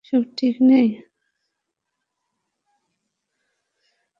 [0.05, 0.87] সব ঠিক নেই।